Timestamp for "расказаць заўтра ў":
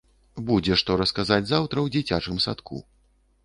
1.03-1.95